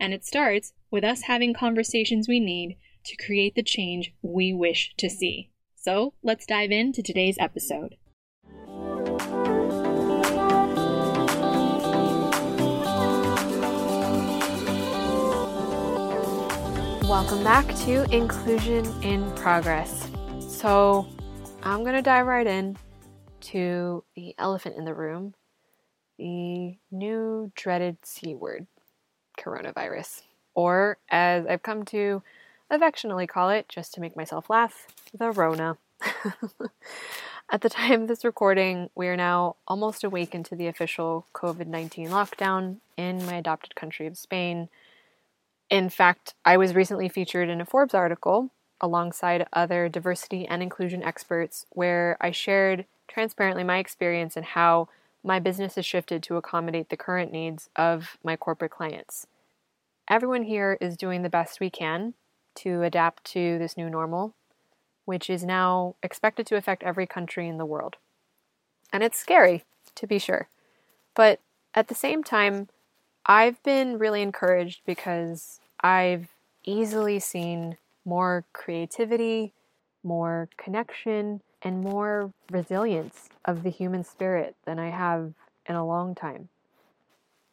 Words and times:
And 0.00 0.12
it 0.12 0.24
starts 0.24 0.72
with 0.90 1.04
us 1.04 1.22
having 1.22 1.54
conversations 1.54 2.28
we 2.28 2.40
need 2.40 2.76
to 3.04 3.16
create 3.16 3.54
the 3.54 3.62
change 3.62 4.12
we 4.22 4.52
wish 4.52 4.94
to 4.98 5.08
see. 5.08 5.50
So 5.76 6.14
let's 6.22 6.46
dive 6.46 6.70
into 6.70 7.02
today's 7.02 7.36
episode. 7.38 7.96
Welcome 17.08 17.44
back 17.44 17.66
to 17.84 18.04
Inclusion 18.10 18.84
in 19.02 19.30
Progress. 19.32 20.10
So, 20.40 21.06
I'm 21.62 21.80
going 21.84 21.94
to 21.94 22.02
dive 22.02 22.26
right 22.26 22.46
in 22.46 22.76
to 23.42 24.02
the 24.16 24.34
elephant 24.38 24.76
in 24.76 24.84
the 24.84 24.94
room, 24.94 25.34
the 26.18 26.76
new 26.90 27.52
dreaded 27.54 27.98
C 28.04 28.34
word 28.34 28.66
coronavirus, 29.44 30.22
or 30.54 30.98
as 31.10 31.46
I've 31.46 31.62
come 31.62 31.84
to 31.86 32.22
affectionately 32.70 33.26
call 33.26 33.50
it, 33.50 33.68
just 33.68 33.94
to 33.94 34.00
make 34.00 34.16
myself 34.16 34.48
laugh, 34.48 34.86
the 35.12 35.30
Rona. 35.30 35.76
At 37.50 37.60
the 37.60 37.68
time 37.68 38.02
of 38.02 38.08
this 38.08 38.24
recording, 38.24 38.88
we 38.94 39.06
are 39.06 39.16
now 39.16 39.56
almost 39.68 40.02
a 40.02 40.10
week 40.10 40.34
into 40.34 40.56
the 40.56 40.66
official 40.66 41.26
COVID 41.34 41.66
19 41.66 42.08
lockdown 42.08 42.78
in 42.96 43.24
my 43.26 43.34
adopted 43.34 43.74
country 43.74 44.06
of 44.06 44.16
Spain. 44.16 44.68
In 45.70 45.90
fact, 45.90 46.34
I 46.44 46.56
was 46.56 46.74
recently 46.74 47.08
featured 47.08 47.48
in 47.48 47.60
a 47.60 47.66
Forbes 47.66 47.94
article 47.94 48.50
alongside 48.80 49.46
other 49.52 49.88
diversity 49.88 50.46
and 50.46 50.62
inclusion 50.62 51.02
experts 51.02 51.66
where 51.70 52.16
I 52.20 52.30
shared 52.30 52.86
transparently 53.08 53.64
my 53.64 53.78
experience 53.78 54.36
and 54.36 54.44
how 54.44 54.88
my 55.22 55.38
business 55.38 55.76
has 55.76 55.86
shifted 55.86 56.22
to 56.22 56.36
accommodate 56.36 56.90
the 56.90 56.96
current 56.96 57.32
needs 57.32 57.70
of 57.76 58.18
my 58.22 58.36
corporate 58.36 58.70
clients. 58.70 59.26
Everyone 60.08 60.42
here 60.42 60.76
is 60.82 60.98
doing 60.98 61.22
the 61.22 61.30
best 61.30 61.60
we 61.60 61.70
can 61.70 62.12
to 62.56 62.82
adapt 62.82 63.24
to 63.24 63.58
this 63.58 63.76
new 63.76 63.88
normal, 63.88 64.34
which 65.06 65.30
is 65.30 65.44
now 65.44 65.96
expected 66.02 66.46
to 66.46 66.56
affect 66.56 66.82
every 66.82 67.06
country 67.06 67.48
in 67.48 67.56
the 67.56 67.64
world. 67.64 67.96
And 68.92 69.02
it's 69.02 69.18
scary, 69.18 69.64
to 69.94 70.06
be 70.06 70.18
sure. 70.18 70.48
But 71.14 71.40
at 71.74 71.88
the 71.88 71.94
same 71.94 72.22
time, 72.22 72.68
I've 73.26 73.62
been 73.62 73.98
really 73.98 74.20
encouraged 74.20 74.82
because 74.84 75.58
I've 75.80 76.28
easily 76.64 77.18
seen 77.18 77.78
more 78.04 78.44
creativity, 78.52 79.54
more 80.02 80.50
connection, 80.58 81.40
and 81.62 81.80
more 81.80 82.30
resilience 82.50 83.30
of 83.46 83.62
the 83.62 83.70
human 83.70 84.04
spirit 84.04 84.54
than 84.66 84.78
I 84.78 84.90
have 84.90 85.32
in 85.66 85.76
a 85.76 85.86
long 85.86 86.14
time. 86.14 86.50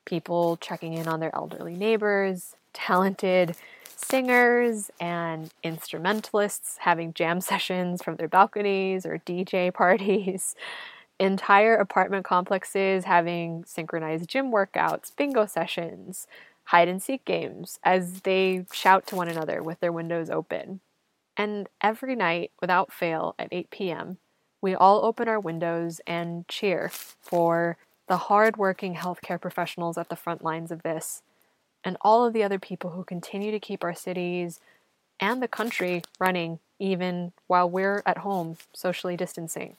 People 0.06 0.58
checking 0.58 0.94
in 0.94 1.08
on 1.08 1.20
their 1.20 1.34
elderly 1.36 1.76
neighbors, 1.76 2.56
talented 2.74 3.56
singers 3.96 4.90
and 5.00 5.52
instrumentalists 5.64 6.78
having 6.80 7.14
jam 7.14 7.40
sessions 7.52 8.02
from 8.02 8.16
their 8.16 8.28
balconies 8.28 9.06
or 9.06 9.20
DJ 9.20 9.74
parties, 9.74 10.56
entire 11.20 11.76
apartment 11.76 12.26
complexes 12.26 13.06
having 13.06 13.64
synchronized 13.66 14.28
gym 14.28 14.52
workouts, 14.52 15.16
bingo 15.16 15.46
sessions, 15.46 16.28
hide 16.66 16.88
and 16.88 17.02
seek 17.02 17.24
games 17.26 17.80
as 17.84 18.22
they 18.22 18.66
shout 18.72 19.06
to 19.08 19.16
one 19.16 19.28
another 19.28 19.62
with 19.62 19.80
their 19.80 19.92
windows 19.92 20.30
open. 20.30 20.80
And 21.38 21.70
every 21.82 22.16
night, 22.16 22.52
without 22.60 22.92
fail, 22.92 23.36
at 23.40 23.50
8 23.52 23.70
p.m., 23.70 24.18
we 24.62 24.76
all 24.76 25.04
open 25.06 25.28
our 25.28 25.40
windows 25.40 26.02
and 26.06 26.48
cheer 26.48 26.90
for 26.90 27.78
the 28.12 28.18
hardworking 28.18 28.96
healthcare 28.96 29.40
professionals 29.40 29.98
at 29.98 30.10
the 30.10 30.18
front 30.18 30.44
lines 30.44 30.70
of 30.70 30.84
this, 30.84 31.22
and 31.82 31.96
all 32.02 32.26
of 32.26 32.34
the 32.34 32.44
other 32.44 32.60
people 32.60 32.90
who 32.90 33.06
continue 33.06 33.52
to 33.52 33.60
keep 33.60 33.86
our 33.86 33.94
cities 33.96 34.60
and 35.22 35.42
the 35.42 35.48
country 35.48 36.02
running 36.20 36.60
even 36.78 37.32
while 37.48 37.70
we're 37.70 38.04
at 38.06 38.18
home 38.18 38.58
socially 38.74 39.16
distancing. 39.16 39.78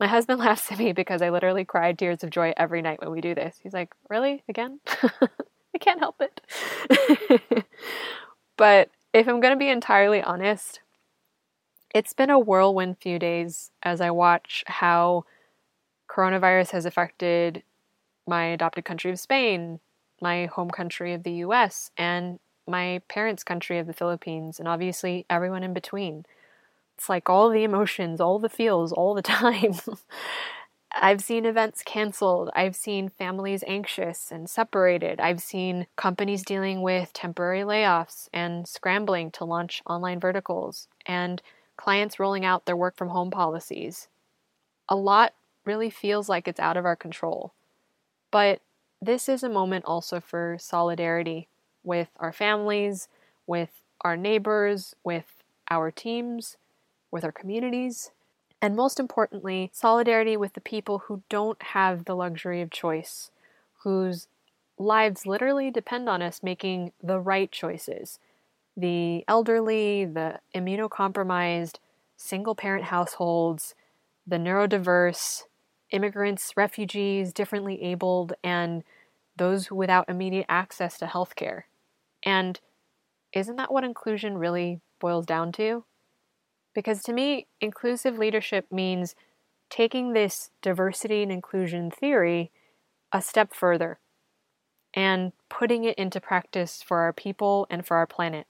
My 0.00 0.08
husband 0.08 0.40
laughs 0.40 0.72
at 0.72 0.80
me 0.80 0.92
because 0.92 1.22
I 1.22 1.30
literally 1.30 1.64
cry 1.64 1.92
tears 1.92 2.24
of 2.24 2.30
joy 2.30 2.52
every 2.56 2.82
night 2.82 3.00
when 3.00 3.12
we 3.12 3.20
do 3.20 3.36
this. 3.36 3.60
He's 3.62 3.72
like, 3.72 3.94
Really? 4.08 4.42
Again? 4.48 4.80
I 5.12 5.78
can't 5.78 6.00
help 6.00 6.20
it. 6.20 7.64
but 8.56 8.90
if 9.12 9.28
I'm 9.28 9.40
going 9.40 9.54
to 9.54 9.56
be 9.56 9.68
entirely 9.68 10.20
honest, 10.20 10.80
it's 11.94 12.14
been 12.14 12.30
a 12.30 12.38
whirlwind 12.40 12.98
few 12.98 13.20
days 13.20 13.70
as 13.84 14.00
I 14.00 14.10
watch 14.10 14.64
how 14.66 15.24
coronavirus 16.14 16.70
has 16.70 16.86
affected 16.86 17.62
my 18.26 18.46
adopted 18.46 18.84
country 18.84 19.10
of 19.10 19.18
Spain, 19.18 19.80
my 20.20 20.46
home 20.46 20.70
country 20.70 21.12
of 21.12 21.22
the 21.24 21.32
US, 21.32 21.90
and 21.96 22.38
my 22.66 23.02
parents' 23.08 23.44
country 23.44 23.78
of 23.78 23.86
the 23.86 23.92
Philippines, 23.92 24.58
and 24.58 24.68
obviously 24.68 25.26
everyone 25.28 25.62
in 25.62 25.74
between. 25.74 26.24
It's 26.96 27.08
like 27.08 27.28
all 27.28 27.50
the 27.50 27.64
emotions, 27.64 28.20
all 28.20 28.38
the 28.38 28.48
feels, 28.48 28.92
all 28.92 29.14
the 29.14 29.22
time. 29.40 29.74
I've 30.96 31.20
seen 31.20 31.44
events 31.44 31.82
canceled. 31.84 32.50
I've 32.54 32.76
seen 32.76 33.08
families 33.08 33.64
anxious 33.66 34.30
and 34.30 34.48
separated. 34.48 35.18
I've 35.18 35.40
seen 35.40 35.88
companies 35.96 36.44
dealing 36.44 36.82
with 36.82 37.12
temporary 37.12 37.62
layoffs 37.62 38.28
and 38.32 38.68
scrambling 38.68 39.32
to 39.32 39.44
launch 39.44 39.82
online 39.86 40.20
verticals, 40.20 40.86
and 41.04 41.42
clients 41.76 42.20
rolling 42.20 42.44
out 42.44 42.64
their 42.64 42.76
work 42.76 42.96
from 42.96 43.08
home 43.08 43.32
policies. 43.32 44.06
A 44.88 44.94
lot 44.94 45.34
really 45.64 45.90
feels 45.90 46.28
like 46.28 46.46
it's 46.48 46.60
out 46.60 46.76
of 46.76 46.84
our 46.84 46.96
control. 46.96 47.52
But 48.30 48.60
this 49.00 49.28
is 49.28 49.42
a 49.42 49.48
moment 49.48 49.84
also 49.84 50.20
for 50.20 50.56
solidarity 50.58 51.48
with 51.82 52.08
our 52.18 52.32
families, 52.32 53.08
with 53.46 53.70
our 54.00 54.16
neighbors, 54.16 54.94
with 55.04 55.26
our 55.70 55.90
teams, 55.90 56.56
with 57.10 57.24
our 57.24 57.32
communities, 57.32 58.10
and 58.60 58.74
most 58.74 58.98
importantly, 58.98 59.70
solidarity 59.74 60.36
with 60.36 60.54
the 60.54 60.60
people 60.60 61.00
who 61.00 61.22
don't 61.28 61.62
have 61.62 62.06
the 62.06 62.16
luxury 62.16 62.62
of 62.62 62.70
choice, 62.70 63.30
whose 63.82 64.26
lives 64.78 65.26
literally 65.26 65.70
depend 65.70 66.08
on 66.08 66.22
us 66.22 66.42
making 66.42 66.92
the 67.02 67.20
right 67.20 67.52
choices. 67.52 68.18
The 68.76 69.24
elderly, 69.28 70.04
the 70.06 70.40
immunocompromised, 70.54 71.76
single 72.16 72.54
parent 72.54 72.86
households, 72.86 73.74
the 74.26 74.36
neurodiverse, 74.36 75.42
immigrants, 75.90 76.52
refugees, 76.56 77.32
differently 77.32 77.82
abled, 77.82 78.34
and 78.42 78.82
those 79.36 79.70
without 79.70 80.08
immediate 80.08 80.46
access 80.48 80.98
to 80.98 81.06
healthcare. 81.06 81.62
And 82.22 82.60
isn't 83.32 83.56
that 83.56 83.72
what 83.72 83.84
inclusion 83.84 84.38
really 84.38 84.80
boils 85.00 85.26
down 85.26 85.52
to? 85.52 85.84
Because 86.74 87.02
to 87.04 87.12
me, 87.12 87.46
inclusive 87.60 88.18
leadership 88.18 88.66
means 88.70 89.14
taking 89.70 90.12
this 90.12 90.50
diversity 90.62 91.22
and 91.22 91.32
inclusion 91.32 91.90
theory 91.90 92.50
a 93.12 93.22
step 93.22 93.54
further 93.54 93.98
and 94.92 95.32
putting 95.48 95.84
it 95.84 95.98
into 95.98 96.20
practice 96.20 96.82
for 96.82 96.98
our 96.98 97.12
people 97.12 97.66
and 97.70 97.86
for 97.86 97.96
our 97.96 98.06
planet. 98.06 98.46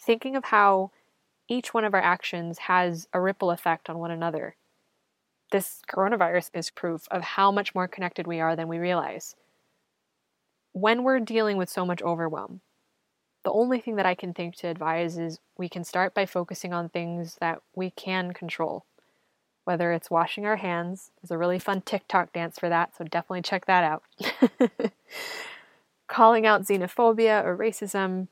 Thinking 0.00 0.36
of 0.36 0.46
how 0.46 0.90
each 1.48 1.72
one 1.72 1.84
of 1.84 1.94
our 1.94 2.02
actions 2.02 2.58
has 2.58 3.08
a 3.12 3.20
ripple 3.20 3.50
effect 3.50 3.88
on 3.88 3.98
one 3.98 4.10
another. 4.10 4.56
This 5.54 5.82
coronavirus 5.88 6.50
is 6.52 6.70
proof 6.70 7.06
of 7.12 7.22
how 7.22 7.52
much 7.52 7.76
more 7.76 7.86
connected 7.86 8.26
we 8.26 8.40
are 8.40 8.56
than 8.56 8.66
we 8.66 8.78
realize. 8.78 9.36
When 10.72 11.04
we're 11.04 11.20
dealing 11.20 11.58
with 11.58 11.68
so 11.68 11.86
much 11.86 12.02
overwhelm, 12.02 12.60
the 13.44 13.52
only 13.52 13.78
thing 13.78 13.94
that 13.94 14.04
I 14.04 14.16
can 14.16 14.34
think 14.34 14.56
to 14.56 14.66
advise 14.66 15.16
is 15.16 15.38
we 15.56 15.68
can 15.68 15.84
start 15.84 16.12
by 16.12 16.26
focusing 16.26 16.72
on 16.72 16.88
things 16.88 17.36
that 17.40 17.62
we 17.72 17.90
can 17.90 18.32
control. 18.32 18.84
whether 19.62 19.92
it's 19.92 20.10
washing 20.10 20.44
our 20.44 20.56
hands. 20.56 21.12
There's 21.22 21.30
a 21.30 21.38
really 21.38 21.60
fun 21.60 21.82
TikTok 21.82 22.32
dance 22.32 22.58
for 22.58 22.68
that, 22.68 22.96
so 22.96 23.04
definitely 23.04 23.42
check 23.42 23.66
that 23.66 23.84
out. 23.84 24.02
Calling 26.08 26.44
out 26.44 26.62
xenophobia 26.62 27.44
or 27.44 27.56
racism, 27.56 28.26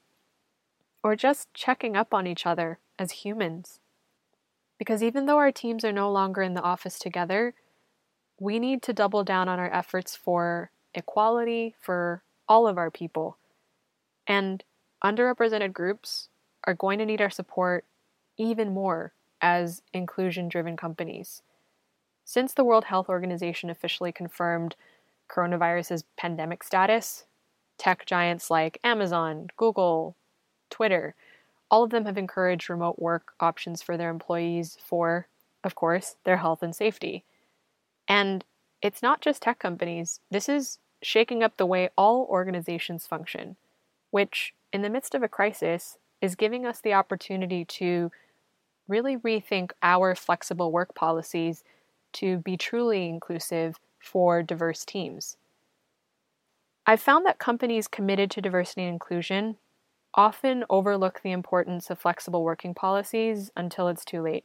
or 1.05 1.15
just 1.15 1.55
checking 1.55 1.97
up 1.97 2.13
on 2.13 2.27
each 2.27 2.47
other 2.47 2.81
as 2.99 3.13
humans. 3.13 3.79
Because 4.83 5.01
even 5.01 5.27
though 5.27 5.39
our 5.39 5.53
teams 5.53 5.85
are 5.85 5.93
no 5.93 6.11
longer 6.11 6.43
in 6.43 6.55
the 6.55 6.61
office 6.61 6.99
together, 6.99 7.55
we 8.41 8.59
need 8.59 8.83
to 8.83 8.93
double 8.93 9.23
down 9.23 9.49
on 9.49 9.61
our 9.61 9.73
efforts 9.73 10.17
for 10.17 10.73
equality 10.93 11.77
for 11.81 12.25
all 12.49 12.67
of 12.67 12.77
our 12.77 12.91
people. 12.91 13.39
And 14.27 14.65
underrepresented 15.05 15.73
groups 15.73 16.31
are 16.65 16.75
going 16.75 16.99
to 16.99 17.07
need 17.07 17.21
our 17.21 17.31
support 17.31 17.85
even 18.37 18.75
more 18.75 19.13
as 19.41 19.83
inclusion 19.93 20.49
driven 20.49 20.77
companies. 20.77 21.43
Since 22.25 22.55
the 22.55 22.65
World 22.65 22.87
Health 22.87 23.09
Organization 23.09 23.71
officially 23.71 24.11
confirmed 24.11 24.75
coronavirus's 25.31 26.03
pandemic 26.17 26.65
status, 26.65 27.27
tech 27.79 28.05
giants 28.05 28.51
like 28.51 28.81
Amazon, 28.83 29.47
Google, 29.57 30.17
Twitter, 30.71 31.15
all 31.73 31.83
of 31.83 31.91
them 31.91 32.05
have 32.05 32.19
encouraged 32.19 32.69
remote 32.69 32.99
work 32.99 33.33
options 33.41 33.81
for 33.81 33.97
their 33.97 34.11
employees 34.11 34.77
for, 34.85 35.27
of 35.65 35.75
course, 35.75 36.17
their 36.25 36.37
health 36.37 36.63
and 36.63 36.77
safety. 36.77 37.25
And 38.07 38.45
it's 38.83 39.03
not 39.03 39.23
just 39.23 39.41
tech 39.41 39.59
companies, 39.59 40.21
this 40.31 40.51
is 40.51 40.79
shaking 41.01 41.43
up 41.43 41.57
the 41.57 41.67
way 41.67 41.89
all 41.97 42.27
organizations 42.31 43.07
function, 43.07 43.57
which, 44.11 44.53
in 44.71 44.83
the 44.83 44.91
midst 44.91 45.15
of 45.15 45.23
a 45.23 45.29
crisis, 45.29 45.97
is 46.21 46.35
giving 46.35 46.67
us 46.67 46.81
the 46.81 46.93
opportunity 46.93 47.65
to 47.65 48.13
really 48.87 49.17
rethink 49.17 49.71
our 49.83 50.15
flexible 50.15 50.71
work 50.71 50.95
policies 50.95 51.65
to 52.13 52.37
be 52.37 52.59
truly 52.59 53.09
inclusive 53.09 53.81
for 53.99 54.43
diverse 54.43 54.85
teams. 54.85 55.39
I've 56.85 57.01
found 57.01 57.25
that 57.25 57.39
companies 57.39 57.89
committed 57.89 58.31
to 58.33 58.43
diversity 58.43 58.83
and 58.83 58.93
inclusion 58.93 59.57
often 60.15 60.65
overlook 60.69 61.21
the 61.23 61.33
importance 61.33 61.91
of 61.91 61.99
flexible 61.99 62.45
working 62.45 62.75
policies 62.75 63.51
until 63.57 63.89
it's 63.89 64.05
too 64.05 64.21
late. 64.21 64.45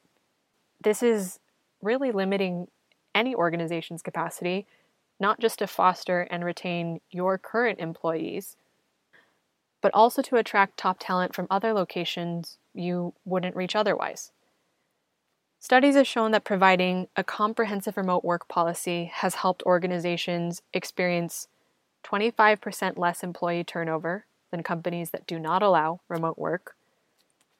This 0.81 1.03
is 1.03 1.39
really 1.81 2.11
limiting 2.11 2.67
any 3.13 3.35
organization's 3.35 4.01
capacity, 4.01 4.65
not 5.19 5.39
just 5.39 5.59
to 5.59 5.67
foster 5.67 6.21
and 6.21 6.45
retain 6.45 7.01
your 7.09 7.37
current 7.37 7.79
employees, 7.79 8.55
but 9.81 9.93
also 9.93 10.21
to 10.21 10.37
attract 10.37 10.77
top 10.77 10.97
talent 10.99 11.35
from 11.35 11.47
other 11.49 11.73
locations 11.73 12.57
you 12.73 13.13
wouldn't 13.25 13.55
reach 13.55 13.75
otherwise. 13.75 14.31
Studies 15.59 15.95
have 15.95 16.07
shown 16.07 16.31
that 16.31 16.43
providing 16.43 17.07
a 17.15 17.23
comprehensive 17.23 17.97
remote 17.97 18.23
work 18.23 18.47
policy 18.47 19.11
has 19.11 19.35
helped 19.35 19.63
organizations 19.63 20.61
experience 20.71 21.47
25% 22.05 22.97
less 22.97 23.23
employee 23.23 23.63
turnover 23.63 24.26
than 24.51 24.63
companies 24.63 25.11
that 25.11 25.27
do 25.27 25.39
not 25.39 25.61
allow 25.61 26.01
remote 26.07 26.37
work, 26.37 26.75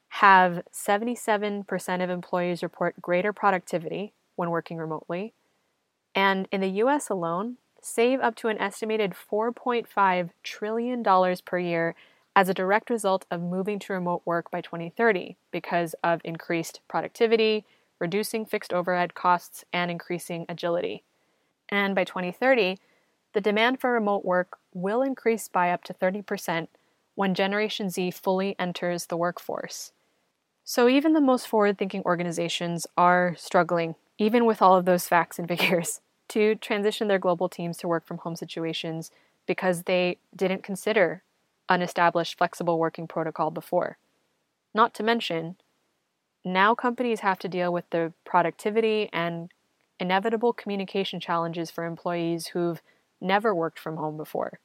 have 0.08 0.62
77% 0.72 2.02
of 2.02 2.10
employees 2.10 2.62
report 2.62 3.00
greater 3.00 3.32
productivity 3.32 4.12
when 4.36 4.50
working 4.50 4.78
remotely, 4.78 5.34
and 6.14 6.48
in 6.50 6.60
the 6.60 6.82
US 6.82 7.08
alone, 7.08 7.56
save 7.80 8.20
up 8.20 8.34
to 8.36 8.48
an 8.48 8.58
estimated 8.58 9.12
$4.5 9.12 10.30
trillion 10.42 11.04
per 11.44 11.58
year 11.58 11.94
as 12.34 12.48
a 12.48 12.54
direct 12.54 12.90
result 12.90 13.24
of 13.30 13.42
moving 13.42 13.78
to 13.80 13.92
remote 13.92 14.22
work 14.24 14.50
by 14.50 14.60
2030 14.60 15.36
because 15.50 15.94
of 16.04 16.20
increased 16.24 16.80
productivity, 16.88 17.64
reducing 17.98 18.46
fixed 18.46 18.72
overhead 18.72 19.14
costs, 19.14 19.64
and 19.72 19.90
increasing 19.90 20.46
agility. 20.48 21.02
And 21.68 21.94
by 21.94 22.04
2030, 22.04 22.78
the 23.32 23.40
demand 23.40 23.80
for 23.80 23.92
remote 23.92 24.24
work 24.24 24.58
will 24.80 25.02
increase 25.02 25.48
by 25.48 25.70
up 25.70 25.84
to 25.84 25.94
30% 25.94 26.68
when 27.14 27.34
Generation 27.34 27.90
Z 27.90 28.12
fully 28.12 28.54
enters 28.58 29.06
the 29.06 29.16
workforce. 29.16 29.92
So, 30.64 30.88
even 30.88 31.14
the 31.14 31.20
most 31.20 31.48
forward 31.48 31.76
thinking 31.76 32.02
organizations 32.04 32.86
are 32.96 33.34
struggling, 33.36 33.96
even 34.18 34.44
with 34.44 34.62
all 34.62 34.76
of 34.76 34.84
those 34.84 35.08
facts 35.08 35.38
and 35.38 35.48
figures, 35.48 36.00
to 36.28 36.54
transition 36.54 37.08
their 37.08 37.18
global 37.18 37.48
teams 37.48 37.76
to 37.78 37.88
work 37.88 38.06
from 38.06 38.18
home 38.18 38.36
situations 38.36 39.10
because 39.46 39.82
they 39.82 40.18
didn't 40.36 40.62
consider 40.62 41.22
an 41.68 41.82
established 41.82 42.38
flexible 42.38 42.78
working 42.78 43.08
protocol 43.08 43.50
before. 43.50 43.98
Not 44.74 44.94
to 44.94 45.02
mention, 45.02 45.56
now 46.44 46.74
companies 46.74 47.20
have 47.20 47.38
to 47.40 47.48
deal 47.48 47.72
with 47.72 47.90
the 47.90 48.12
productivity 48.24 49.08
and 49.12 49.50
inevitable 49.98 50.52
communication 50.52 51.18
challenges 51.18 51.70
for 51.70 51.84
employees 51.84 52.48
who've 52.48 52.80
never 53.20 53.52
worked 53.54 53.78
from 53.78 53.96
home 53.96 54.16
before 54.16 54.60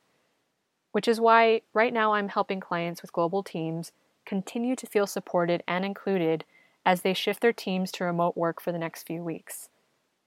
which 0.93 1.07
is 1.07 1.19
why 1.19 1.61
right 1.73 1.91
now 1.91 2.13
I'm 2.13 2.29
helping 2.29 2.59
clients 2.59 3.01
with 3.01 3.11
global 3.11 3.43
teams 3.43 3.91
continue 4.25 4.75
to 4.77 4.87
feel 4.87 5.07
supported 5.07 5.63
and 5.67 5.83
included 5.83 6.45
as 6.85 7.01
they 7.01 7.13
shift 7.13 7.41
their 7.41 7.51
teams 7.51 7.91
to 7.91 8.05
remote 8.05 8.37
work 8.37 8.61
for 8.61 8.71
the 8.71 8.77
next 8.77 9.03
few 9.03 9.23
weeks 9.23 9.69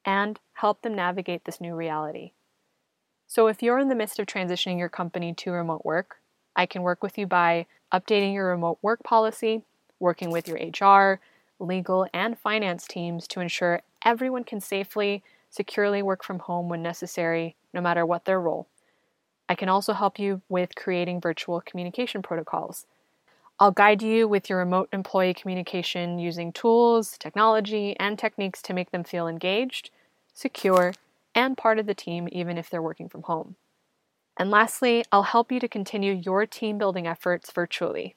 and 0.05 0.39
help 0.55 0.83
them 0.83 0.95
navigate 0.95 1.45
this 1.45 1.61
new 1.61 1.75
reality. 1.75 2.33
So, 3.29 3.47
if 3.47 3.63
you're 3.63 3.79
in 3.79 3.89
the 3.89 3.95
midst 3.95 4.19
of 4.19 4.27
transitioning 4.27 4.79
your 4.79 4.89
company 4.89 5.33
to 5.35 5.53
remote 5.53 5.85
work, 5.85 6.17
I 6.55 6.67
can 6.67 6.83
work 6.83 7.03
with 7.03 7.17
you 7.17 7.27
by 7.27 7.67
updating 7.93 8.35
your 8.35 8.49
remote 8.49 8.79
work 8.83 9.03
policy, 9.05 9.62
working 10.01 10.31
with 10.31 10.49
your 10.49 10.59
HR, 10.59 11.21
legal, 11.61 12.09
and 12.12 12.39
finance 12.39 12.87
teams 12.87 13.29
to 13.29 13.41
ensure 13.41 13.83
everyone 14.05 14.45
can 14.45 14.61
safely, 14.61 15.23
securely 15.49 16.03
work 16.03 16.25
from 16.25 16.41
home 16.41 16.69
when 16.69 16.83
necessary, 16.83 17.55
no 17.73 17.81
matter 17.81 18.05
what 18.05 18.25
their 18.25 18.41
role. 18.41 18.67
I 19.49 19.55
can 19.55 19.69
also 19.69 19.93
help 19.93 20.19
you 20.19 20.43
with 20.49 20.75
creating 20.75 21.21
virtual 21.21 21.61
communication 21.61 22.23
protocols. 22.23 22.87
I'll 23.59 23.71
guide 23.71 24.03
you 24.03 24.29
with 24.29 24.51
your 24.51 24.59
remote 24.59 24.89
employee 24.93 25.35
communication 25.35 26.19
using 26.19 26.53
tools, 26.53 27.17
technology, 27.19 27.97
and 27.99 28.19
techniques 28.19 28.61
to 28.63 28.75
make 28.75 28.91
them 28.91 29.05
feel 29.05 29.29
engaged, 29.29 29.91
secure, 30.35 30.93
and 31.35 31.57
part 31.57 31.79
of 31.79 31.87
the 31.87 31.95
team 31.95 32.29
even 32.33 32.59
if 32.59 32.69
they're 32.69 32.83
working 32.83 33.09
from 33.09 33.23
home. 33.23 33.57
And 34.37 34.51
lastly, 34.51 35.05
I'll 35.11 35.23
help 35.23 35.51
you 35.51 35.61
to 35.61 35.69
continue 35.69 36.13
your 36.13 36.47
team 36.47 36.77
building 36.79 37.07
efforts 37.07 37.51
virtually. 37.51 38.15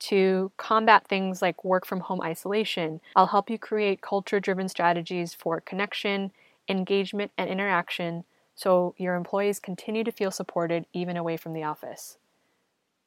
To 0.00 0.52
combat 0.56 1.06
things 1.08 1.42
like 1.42 1.64
work 1.64 1.84
from 1.84 2.00
home 2.00 2.20
isolation, 2.22 3.00
I'll 3.16 3.26
help 3.26 3.50
you 3.50 3.58
create 3.58 4.00
culture 4.00 4.40
driven 4.40 4.68
strategies 4.68 5.34
for 5.34 5.60
connection, 5.60 6.32
engagement, 6.68 7.32
and 7.36 7.50
interaction 7.50 8.24
so 8.58 8.92
your 8.98 9.14
employees 9.14 9.60
continue 9.60 10.02
to 10.02 10.10
feel 10.10 10.32
supported 10.32 10.84
even 10.92 11.16
away 11.16 11.36
from 11.36 11.52
the 11.52 11.62
office. 11.62 12.18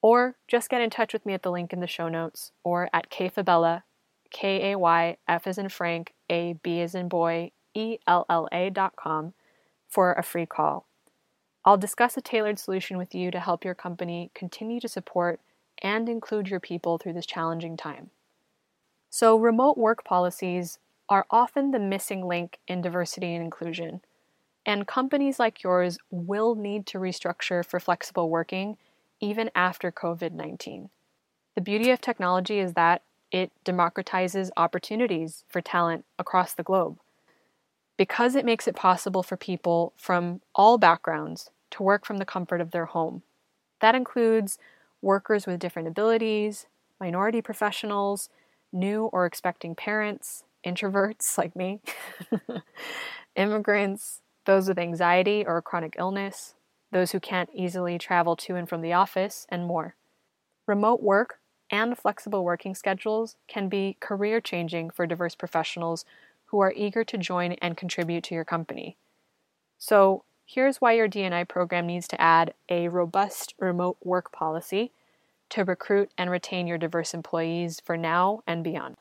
Or 0.01 0.37
just 0.47 0.69
get 0.69 0.79
in 0.79 0.89
touch 0.89 1.11
with 1.11 1.25
me 1.25 1.33
at 1.33 1.43
the 1.43 1.51
link 1.51 1.73
in 1.73 1.81
the 1.81 1.87
show 1.87 2.07
notes 2.07 2.53
or 2.63 2.89
at 2.93 3.11
kayfabella, 3.11 3.83
K 4.29 4.71
A 4.71 4.79
Y 4.79 5.17
F 5.27 5.47
as 5.47 5.57
in 5.57 5.67
Frank, 5.67 6.13
A 6.29 6.53
B 6.53 6.79
as 6.79 6.95
in 6.95 7.09
boy, 7.09 7.51
E 7.73 7.97
L 8.07 8.25
L 8.29 8.47
A 8.53 8.69
dot 8.69 8.95
com 8.95 9.33
for 9.89 10.13
a 10.13 10.23
free 10.23 10.45
call. 10.45 10.85
I'll 11.65 11.77
discuss 11.77 12.15
a 12.15 12.21
tailored 12.21 12.57
solution 12.57 12.97
with 12.97 13.13
you 13.13 13.29
to 13.29 13.41
help 13.41 13.65
your 13.65 13.75
company 13.75 14.31
continue 14.33 14.79
to 14.79 14.87
support 14.87 15.41
and 15.83 16.07
include 16.07 16.47
your 16.47 16.61
people 16.61 16.97
through 16.97 17.13
this 17.13 17.25
challenging 17.25 17.75
time. 17.75 18.11
So, 19.09 19.35
remote 19.35 19.77
work 19.77 20.05
policies 20.05 20.79
are 21.09 21.25
often 21.29 21.71
the 21.71 21.79
missing 21.79 22.25
link 22.25 22.59
in 22.69 22.81
diversity 22.81 23.35
and 23.35 23.43
inclusion 23.43 23.99
and 24.65 24.87
companies 24.87 25.39
like 25.39 25.63
yours 25.63 25.97
will 26.09 26.55
need 26.55 26.85
to 26.87 26.99
restructure 26.99 27.65
for 27.65 27.79
flexible 27.79 28.29
working 28.29 28.77
even 29.19 29.49
after 29.55 29.91
COVID 29.91 30.33
19. 30.33 30.89
The 31.55 31.61
beauty 31.61 31.91
of 31.91 32.01
technology 32.01 32.59
is 32.59 32.73
that 32.73 33.03
it 33.31 33.51
democratizes 33.65 34.49
opportunities 34.57 35.43
for 35.47 35.61
talent 35.61 36.05
across 36.19 36.53
the 36.53 36.63
globe. 36.63 36.99
Because 37.97 38.35
it 38.35 38.45
makes 38.45 38.67
it 38.67 38.75
possible 38.75 39.23
for 39.23 39.37
people 39.37 39.93
from 39.95 40.41
all 40.55 40.77
backgrounds 40.77 41.49
to 41.71 41.83
work 41.83 42.05
from 42.05 42.17
the 42.17 42.25
comfort 42.25 42.61
of 42.61 42.71
their 42.71 42.85
home. 42.85 43.21
That 43.79 43.95
includes 43.95 44.57
workers 45.01 45.45
with 45.45 45.59
different 45.59 45.87
abilities, 45.87 46.67
minority 46.99 47.41
professionals, 47.41 48.29
new 48.71 49.05
or 49.05 49.25
expecting 49.25 49.75
parents, 49.75 50.43
introverts 50.65 51.37
like 51.37 51.55
me, 51.55 51.79
immigrants, 53.35 54.21
those 54.45 54.67
with 54.67 54.79
anxiety 54.79 55.45
or 55.45 55.61
chronic 55.61 55.95
illness, 55.97 56.55
those 56.91 57.11
who 57.11 57.19
can't 57.19 57.49
easily 57.53 57.97
travel 57.97 58.35
to 58.35 58.55
and 58.55 58.67
from 58.67 58.81
the 58.81 58.93
office, 58.93 59.45
and 59.49 59.65
more. 59.65 59.95
Remote 60.67 61.01
work 61.01 61.39
and 61.69 61.97
flexible 61.97 62.43
working 62.43 62.75
schedules 62.75 63.35
can 63.47 63.69
be 63.69 63.97
career 63.99 64.41
changing 64.41 64.89
for 64.89 65.07
diverse 65.07 65.35
professionals 65.35 66.05
who 66.47 66.59
are 66.59 66.73
eager 66.75 67.03
to 67.05 67.17
join 67.17 67.53
and 67.53 67.77
contribute 67.77 68.23
to 68.25 68.35
your 68.35 68.43
company. 68.43 68.97
So, 69.77 70.23
here's 70.45 70.81
why 70.81 70.93
your 70.93 71.07
D&I 71.07 71.45
program 71.45 71.87
needs 71.87 72.07
to 72.09 72.21
add 72.21 72.53
a 72.67 72.89
robust 72.89 73.55
remote 73.57 73.97
work 74.03 74.31
policy 74.33 74.91
to 75.49 75.63
recruit 75.63 76.11
and 76.17 76.29
retain 76.29 76.67
your 76.67 76.77
diverse 76.77 77.13
employees 77.13 77.81
for 77.83 77.95
now 77.95 78.43
and 78.45 78.63
beyond. 78.63 78.97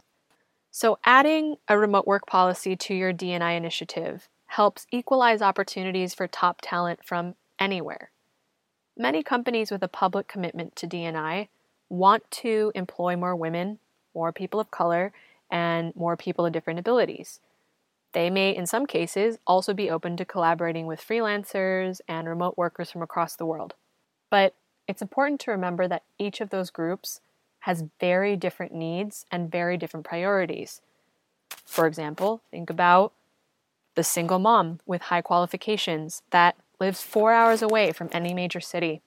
So, 0.71 0.99
adding 1.05 1.57
a 1.69 1.77
remote 1.77 2.07
work 2.07 2.27
policy 2.27 2.77
to 2.77 2.95
your 2.95 3.13
D&I 3.13 3.53
initiative 3.53 4.29
helps 4.51 4.85
equalize 4.91 5.41
opportunities 5.41 6.13
for 6.13 6.27
top 6.27 6.59
talent 6.61 7.05
from 7.05 7.37
anywhere. 7.61 8.11
Many 8.97 9.23
companies 9.23 9.71
with 9.71 9.81
a 9.85 9.89
public 9.89 10.27
commitment 10.27 10.75
to 10.77 10.89
D&I 10.89 11.49
want 11.89 12.29
to 12.33 12.73
employ 12.75 13.15
more 13.15 13.37
women, 13.37 13.79
more 14.13 14.33
people 14.33 14.59
of 14.59 14.73
color, 14.73 15.13
and 15.53 15.95
more 15.95 16.17
people 16.17 16.45
of 16.45 16.53
different 16.53 16.81
abilities. 16.81 17.39
They 18.13 18.29
may, 18.29 18.51
in 18.51 18.67
some 18.67 18.87
cases, 18.87 19.39
also 19.47 19.73
be 19.73 19.89
open 19.89 20.17
to 20.17 20.25
collaborating 20.25 20.87
with 20.87 21.01
freelancers 21.01 22.01
and 22.09 22.29
remote 22.29 22.59
workers 22.59 22.91
from 22.91 23.03
across 23.03 23.37
the 23.37 23.47
world. 23.47 23.75
But 24.31 24.55
it's 24.89 25.01
important 25.01 25.41
to 25.43 25.53
remember 25.53 25.87
that 25.87 26.03
each 26.19 26.41
of 26.41 26.51
those 26.51 26.71
groups 26.71 27.21
has 27.61 27.85
very 28.01 28.35
different 28.35 28.75
needs 28.75 29.27
and 29.31 29.49
very 29.49 29.77
different 29.77 30.07
priorities. 30.07 30.81
For 31.65 31.87
example, 31.87 32.43
think 32.51 32.69
about 32.69 33.13
the 34.01 34.05
single 34.05 34.39
mom 34.39 34.81
with 34.87 35.03
high 35.03 35.21
qualifications 35.21 36.23
that 36.31 36.57
lives 36.81 37.03
four 37.03 37.35
hours 37.35 37.61
away 37.61 37.93
from 37.93 38.09
any 38.13 38.33
major 38.33 38.59
city, 38.59 39.03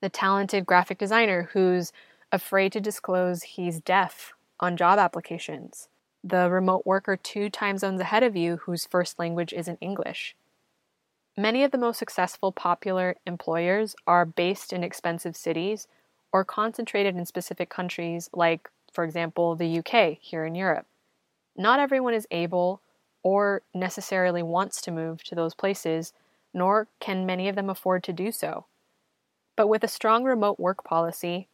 the 0.00 0.08
talented 0.08 0.64
graphic 0.64 0.96
designer 0.96 1.50
who's 1.52 1.92
afraid 2.32 2.72
to 2.72 2.80
disclose 2.80 3.42
he's 3.42 3.78
deaf 3.78 4.32
on 4.60 4.78
job 4.78 4.98
applications, 4.98 5.88
the 6.24 6.48
remote 6.48 6.86
worker 6.86 7.18
two 7.18 7.50
time 7.50 7.76
zones 7.76 8.00
ahead 8.00 8.22
of 8.22 8.34
you 8.34 8.56
whose 8.64 8.86
first 8.86 9.18
language 9.18 9.52
isn't 9.52 9.76
English. 9.82 10.34
Many 11.36 11.62
of 11.62 11.70
the 11.70 11.76
most 11.76 11.98
successful 11.98 12.52
popular 12.52 13.16
employers 13.26 13.94
are 14.06 14.24
based 14.24 14.72
in 14.72 14.82
expensive 14.82 15.36
cities 15.36 15.86
or 16.32 16.46
concentrated 16.46 17.14
in 17.14 17.26
specific 17.26 17.68
countries, 17.68 18.30
like, 18.32 18.70
for 18.90 19.04
example, 19.04 19.54
the 19.54 19.80
UK 19.80 20.16
here 20.18 20.46
in 20.46 20.54
Europe. 20.54 20.86
Not 21.58 21.78
everyone 21.78 22.14
is 22.14 22.26
able 22.30 22.80
or 23.22 23.62
necessarily 23.74 24.42
wants 24.42 24.80
to 24.82 24.90
move 24.90 25.22
to 25.24 25.34
those 25.34 25.54
places, 25.54 26.12
nor 26.54 26.88
can 27.00 27.26
many 27.26 27.48
of 27.48 27.56
them 27.56 27.70
afford 27.70 28.02
to 28.04 28.12
do 28.12 28.32
so. 28.32 28.66
But 29.56 29.68
with 29.68 29.84
a 29.84 29.88
strong 29.88 30.24
remote 30.24 30.58
work 30.58 30.84
policy, 30.84 31.48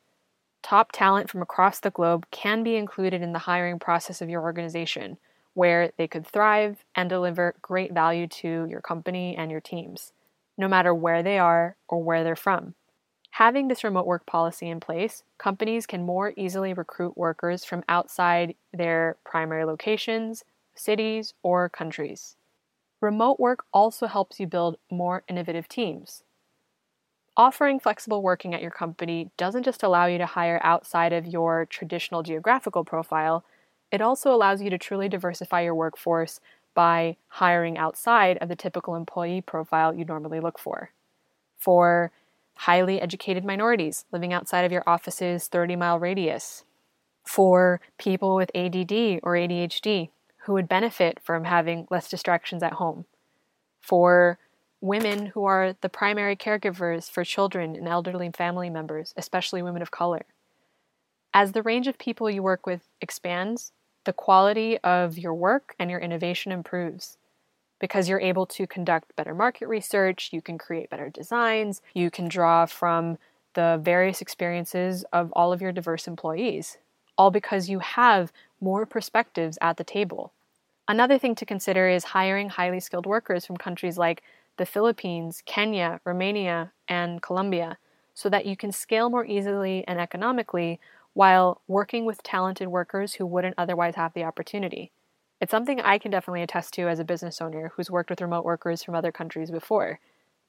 top 0.63 0.93
talent 0.93 1.31
from 1.31 1.43
across 1.43 1.81
the 1.81 1.91
globe 1.91 2.27
can 2.31 2.63
be 2.63 2.77
included 2.77 3.23
in 3.23 3.33
the 3.33 3.41
hiring 3.41 3.79
process 3.79 4.21
of 4.21 4.29
your 4.29 4.43
organization, 4.43 5.19
where 5.55 5.91
they 5.97 6.07
could 6.07 6.27
thrive 6.27 6.85
and 6.95 7.09
deliver 7.09 7.55
great 7.63 7.93
value 7.93 8.27
to 8.27 8.67
your 8.69 8.81
company 8.81 9.37
and 9.37 9.51
your 9.51 9.61
teams, 9.61 10.13
no 10.57 10.69
matter 10.69 10.95
where 10.95 11.23
they 11.23 11.39
are 11.39 11.77
or 11.89 12.03
where 12.03 12.23
they're 12.23 12.37
from. 12.37 12.75
Having 13.33 13.69
this 13.69 13.85
remote 13.85 14.07
work 14.07 14.25
policy 14.25 14.69
in 14.69 14.81
place, 14.81 15.23
companies 15.37 15.87
can 15.87 16.07
more 16.07 16.33
easily 16.37 16.73
recruit 16.73 17.19
workers 17.19 17.65
from 17.65 17.85
outside 17.89 18.55
their 18.73 19.17
primary 19.25 19.65
locations 19.65 20.43
cities, 20.77 21.35
or 21.43 21.69
countries. 21.69 22.37
Remote 23.01 23.39
work 23.39 23.65
also 23.73 24.07
helps 24.07 24.41
you 24.41 24.47
build 24.47 24.79
more 24.91 25.23
innovative 25.29 25.69
teams. 25.69 26.23
Offering 27.37 27.79
flexible 27.79 28.23
working 28.23 28.55
at 28.55 28.63
your 28.63 28.71
company 28.71 29.31
doesn't 29.37 29.65
just 29.65 29.83
allow 29.83 30.07
you 30.07 30.17
to 30.17 30.27
hire 30.27 30.59
outside 30.63 31.13
of 31.13 31.27
your 31.27 31.67
traditional 31.67 32.23
geographical 32.23 32.83
profile, 32.83 33.45
it 33.93 34.01
also 34.01 34.35
allows 34.35 34.63
you 34.63 34.71
to 34.71 34.79
truly 34.79 35.09
diversify 35.09 35.61
your 35.61 35.75
workforce 35.75 36.41
by 36.75 37.17
hiring 37.29 37.77
outside 37.77 38.39
of 38.39 38.49
the 38.49 38.57
typical 38.57 38.95
employee 38.95 39.41
profile 39.41 39.95
you 39.95 40.05
normally 40.05 40.41
look 40.41 40.59
for. 40.59 40.91
For 41.59 42.11
highly 42.57 43.01
educated 43.01 43.45
minorities 43.45 44.07
living 44.11 44.33
outside 44.33 44.65
of 44.65 44.73
your 44.73 44.85
office's 44.87 45.47
30 45.49 45.77
mile 45.77 45.99
radius, 45.99 46.65
for 47.23 47.81
people 47.99 48.37
with 48.37 48.51
ADD 48.55 49.21
or 49.23 49.35
ADHD, 49.35 50.11
who 50.47 50.53
would 50.53 50.69
benefit 50.69 51.19
from 51.23 51.45
having 51.45 51.87
less 51.91 52.09
distractions 52.09 52.63
at 52.63 52.75
home, 52.75 53.05
for 53.81 54.39
women 54.81 55.27
who 55.27 55.45
are 55.45 55.75
the 55.81 55.89
primary 55.89 56.37
caregivers 56.37 57.11
for 57.11 57.25
children 57.25 57.75
and 57.75 57.89
elderly 57.89 58.31
family 58.31 58.71
members, 58.71 59.13
especially 59.17 59.63
women 59.63 59.83
of 59.83 59.91
color. 59.91 60.25
As 61.35 61.53
the 61.53 61.63
range 61.63 61.89
of 61.89 61.99
people 61.99 62.31
you 62.31 62.43
work 62.43 62.65
with 62.65 62.83
expands, 63.01 63.73
the 64.05 64.13
quality 64.13 64.79
of 64.79 65.19
your 65.19 65.35
work 65.35 65.75
and 65.79 65.91
your 65.91 66.01
innovation 66.01 66.53
improves 66.53 67.19
because 67.81 68.09
you're 68.09 68.21
able 68.21 68.47
to 68.47 68.67
conduct 68.67 69.17
better 69.17 69.35
market 69.35 69.67
research, 69.67 70.31
you 70.33 70.41
can 70.41 70.57
create 70.59 70.89
better 70.89 71.11
designs, 71.11 71.83
you 71.93 72.11
can 72.11 72.29
draw 72.29 72.65
from 72.67 73.19
the 73.55 73.81
various 73.83 74.21
experiences 74.21 75.05
of 75.13 75.33
all 75.33 75.53
of 75.53 75.61
your 75.61 75.73
diverse 75.73 76.07
employees, 76.07 76.79
all 77.19 77.31
because 77.31 77.69
you 77.69 77.81
have 77.81 78.33
more 78.61 78.87
perspectives 78.87 79.59
at 79.61 79.77
the 79.77 79.85
table. 79.85 80.33
Another 80.89 81.19
thing 81.19 81.35
to 81.37 81.47
consider 81.47 81.89
is 81.89 82.05
hiring 82.05 82.49
highly 82.49 82.81
skilled 82.81 83.07
workers 83.07 83.45
from 83.45 83.57
countries 83.57 83.99
like 83.99 84.23
the 84.57 84.67
Philippines, 84.67 85.43
Kenya, 85.45 86.01
Romania, 86.05 86.73
and 86.89 87.21
Colombia 87.23 87.79
so 88.15 88.29
that 88.31 88.47
you 88.47 88.57
can 88.57 88.73
scale 88.73 89.11
more 89.11 89.27
easily 89.27 89.85
and 89.87 90.01
economically 90.01 90.81
while 91.13 91.61
working 91.67 92.05
with 92.05 92.23
talented 92.23 92.69
workers 92.69 93.15
who 93.15 93.27
wouldn't 93.27 93.57
otherwise 93.59 93.97
have 93.97 94.15
the 94.15 94.25
opportunity. 94.25 94.93
It's 95.41 95.51
something 95.51 95.81
I 95.81 95.99
can 95.99 96.11
definitely 96.11 96.43
attest 96.43 96.73
to 96.75 96.89
as 96.89 96.99
a 96.99 97.05
business 97.05 97.41
owner 97.41 97.73
who's 97.75 97.91
worked 97.91 98.11
with 98.11 98.21
remote 98.21 98.45
workers 98.45 98.83
from 98.83 98.95
other 98.95 99.13
countries 99.13 99.51
before. 99.51 99.99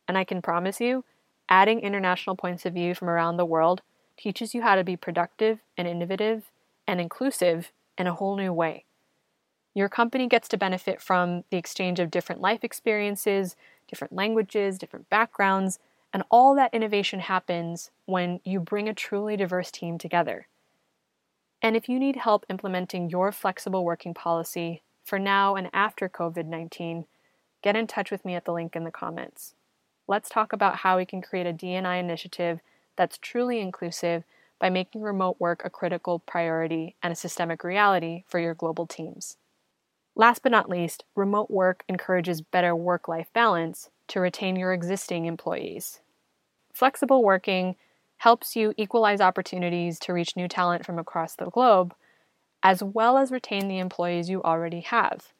And 0.08 0.17
I 0.17 0.24
can 0.24 0.41
promise 0.41 0.79
you, 0.79 1.03
adding 1.50 1.82
international 1.82 2.36
points 2.36 2.65
of 2.65 2.74
view 2.74 2.96
from 2.96 3.10
around 3.10 3.38
the 3.38 3.46
world 3.46 3.82
teaches 4.17 4.53
you 4.56 4.62
how 4.62 4.75
to 4.75 4.84
be 4.84 4.98
productive 4.98 5.60
and 5.77 5.88
innovative 5.88 6.51
and 6.88 7.01
inclusive 7.01 7.72
in 7.98 8.08
a 8.08 8.13
whole 8.13 8.38
new 8.38 8.53
way. 8.53 8.87
Your 9.77 9.89
company 9.89 10.25
gets 10.25 10.48
to 10.48 10.57
benefit 10.57 11.00
from 11.00 11.43
the 11.51 11.57
exchange 11.57 12.00
of 12.00 12.10
different 12.10 12.41
life 12.41 12.63
experiences, 12.63 13.55
different 13.88 14.12
languages, 14.12 14.79
different 14.79 15.07
backgrounds, 15.07 15.77
and 16.12 16.24
all 16.31 16.55
that 16.55 16.74
innovation 16.74 17.19
happens 17.19 17.91
when 18.07 18.39
you 18.43 18.60
bring 18.60 18.89
a 18.89 18.96
truly 18.96 19.38
diverse 19.38 19.69
team 19.69 20.00
together. 20.00 20.48
And 21.62 21.75
if 21.75 21.88
you 21.88 22.00
need 22.00 22.15
help 22.15 22.43
implementing 22.50 23.12
your 23.12 23.31
flexible 23.31 23.86
working 23.86 24.15
policy 24.15 24.81
for 25.03 25.19
now 25.19 25.53
and 25.53 25.69
after 25.74 26.10
COVID 26.10 26.48
19, 26.48 27.05
get 27.62 27.75
in 27.75 27.86
touch 27.86 28.10
with 28.10 28.25
me 28.25 28.34
at 28.34 28.46
the 28.46 28.53
link 28.53 28.75
in 28.75 28.84
the 28.84 28.89
comments. 28.89 29.53
Let's 30.07 30.27
talk 30.27 30.53
about 30.53 30.77
how 30.77 30.98
we 30.98 31.05
can 31.05 31.22
create 31.22 31.46
a 31.46 31.53
D&I 31.53 31.98
initiative 31.98 32.62
that's 32.96 33.19
truly 33.19 33.60
inclusive 33.60 34.24
by 34.57 34.72
making 34.72 35.01
remote 35.01 35.36
work 35.39 35.62
a 35.63 35.69
critical 35.69 36.17
priority 36.17 36.96
and 37.03 37.13
a 37.13 37.15
systemic 37.15 37.63
reality 37.63 38.24
for 38.25 38.39
your 38.39 38.55
global 38.55 38.88
teams. 38.88 39.38
Last 40.17 40.41
but 40.41 40.51
not 40.51 40.67
least, 40.67 41.03
remote 41.15 41.51
work 41.51 41.83
encourages 41.88 42.41
better 42.41 42.75
work 42.75 43.07
life 43.07 43.27
balance 43.33 43.91
to 44.07 44.19
retain 44.19 44.55
your 44.55 44.74
existing 44.74 45.25
employees. 45.25 46.00
Flexible 46.74 47.24
working 47.24 47.75
helps 48.17 48.55
you 48.55 48.74
equalize 48.77 49.21
opportunities 49.21 50.00
to 50.00 50.13
reach 50.13 50.36
new 50.36 50.47
talent 50.47 50.83
from 50.83 50.97
across 50.97 51.36
the 51.36 51.45
globe, 51.45 51.93
as 52.63 52.81
well 52.81 53.15
as 53.15 53.31
retain 53.31 53.67
the 53.67 53.77
employees 53.77 54.27
you 54.27 54.41
already 54.41 54.79
have. 54.81 55.33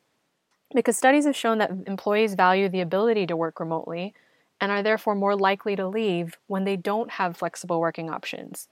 Because 0.75 0.96
studies 0.96 1.25
have 1.25 1.36
shown 1.36 1.57
that 1.57 1.72
employees 1.88 2.36
value 2.36 2.69
the 2.69 2.81
ability 2.81 3.25
to 3.25 3.36
work 3.36 3.60
remotely 3.60 4.13
and 4.62 4.72
are 4.72 4.84
therefore 4.84 5.15
more 5.15 5.36
likely 5.36 5.75
to 5.75 5.88
leave 5.88 6.38
when 6.46 6.65
they 6.65 6.75
don't 6.75 7.12
have 7.13 7.36
flexible 7.36 7.79
working 7.79 8.12
options. 8.12 8.67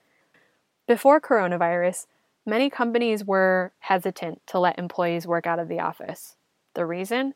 Before 0.88 1.20
coronavirus, 1.20 2.06
Many 2.48 2.70
companies 2.70 3.26
were 3.26 3.74
hesitant 3.80 4.46
to 4.48 4.60
let 4.60 4.78
employees 4.78 5.26
work 5.26 5.48
out 5.48 5.58
of 5.58 5.68
the 5.68 5.80
office. 5.80 6.36
The 6.76 6.86
reason? 6.86 7.34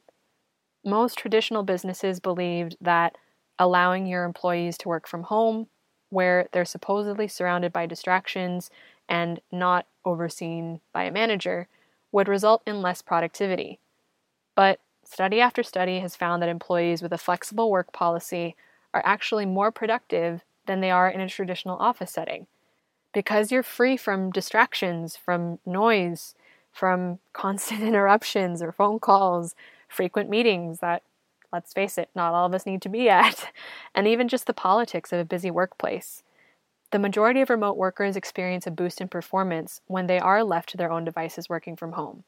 Most 0.85 1.17
traditional 1.17 1.63
businesses 1.63 2.19
believed 2.19 2.77
that 2.79 3.17
allowing 3.57 4.05
your 4.05 4.23
employees 4.23 4.77
to 4.79 4.87
work 4.87 5.07
from 5.07 5.23
home, 5.23 5.67
where 6.09 6.47
they're 6.51 6.63
supposedly 6.63 7.27
surrounded 7.27 7.73
by 7.73 7.87
distractions 7.87 8.69
and 9.07 9.41
not 9.51 9.87
overseen 10.05 10.79
by 10.93 11.05
a 11.05 11.11
manager, 11.11 11.67
would 12.11 12.27
result 12.27 12.61
in 12.67 12.83
less 12.83 13.01
productivity. 13.01 13.79
But 14.55 14.79
study 15.03 15.41
after 15.41 15.63
study 15.63 15.99
has 16.01 16.15
found 16.15 16.43
that 16.43 16.49
employees 16.49 17.01
with 17.01 17.13
a 17.13 17.17
flexible 17.17 17.71
work 17.71 17.91
policy 17.91 18.55
are 18.93 19.01
actually 19.03 19.47
more 19.47 19.71
productive 19.71 20.43
than 20.67 20.81
they 20.81 20.91
are 20.91 21.09
in 21.09 21.19
a 21.19 21.27
traditional 21.27 21.77
office 21.77 22.11
setting 22.11 22.45
because 23.13 23.51
you're 23.51 23.63
free 23.63 23.97
from 23.97 24.31
distractions, 24.31 25.15
from 25.15 25.59
noise, 25.65 26.35
from 26.71 27.19
constant 27.33 27.81
interruptions 27.81 28.61
or 28.61 28.71
phone 28.71 28.99
calls, 28.99 29.55
frequent 29.87 30.29
meetings 30.29 30.79
that, 30.79 31.03
let's 31.51 31.73
face 31.73 31.97
it, 31.97 32.09
not 32.15 32.33
all 32.33 32.45
of 32.45 32.53
us 32.53 32.65
need 32.65 32.81
to 32.83 32.89
be 32.89 33.09
at, 33.09 33.51
and 33.95 34.07
even 34.07 34.27
just 34.27 34.47
the 34.47 34.53
politics 34.53 35.11
of 35.11 35.19
a 35.19 35.25
busy 35.25 35.51
workplace. 35.51 36.23
The 36.91 36.99
majority 36.99 37.41
of 37.41 37.51
remote 37.51 37.77
workers 37.77 38.15
experience 38.15 38.65
a 38.65 38.71
boost 38.71 38.99
in 38.99 39.07
performance 39.09 39.81
when 39.85 40.07
they 40.07 40.19
are 40.19 40.43
left 40.43 40.69
to 40.69 40.77
their 40.77 40.91
own 40.91 41.05
devices 41.05 41.47
working 41.47 41.75
from 41.75 41.91
home. 41.91 42.23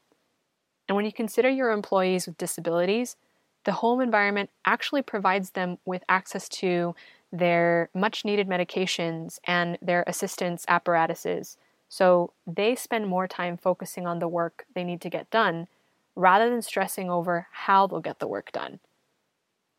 And 0.88 0.94
when 0.94 1.04
you 1.04 1.12
consider 1.12 1.48
your 1.48 1.70
employees 1.72 2.26
with 2.26 2.38
disabilities, 2.38 3.16
the 3.64 3.72
home 3.72 4.00
environment 4.00 4.50
actually 4.64 5.02
provides 5.02 5.50
them 5.50 5.78
with 5.84 6.02
access 6.08 6.48
to 6.48 6.94
their 7.32 7.88
much 7.94 8.24
needed 8.24 8.48
medications 8.48 9.38
and 9.46 9.78
their 9.80 10.04
assistance 10.06 10.64
apparatuses 10.68 11.56
So 11.88 12.32
they 12.46 12.74
spend 12.74 13.06
more 13.06 13.28
time 13.28 13.58
focusing 13.58 14.06
on 14.06 14.18
the 14.18 14.26
work 14.28 14.64
they 14.74 14.82
need 14.82 15.02
to 15.02 15.10
get 15.10 15.30
done 15.30 15.68
rather 16.16 16.48
than 16.48 16.62
stressing 16.62 17.10
over 17.10 17.48
how 17.52 17.86
they'll 17.86 18.00
get 18.00 18.18
the 18.18 18.26
work 18.26 18.50
done. 18.50 18.80